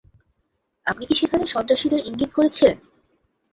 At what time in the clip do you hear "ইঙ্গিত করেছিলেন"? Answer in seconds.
2.05-2.77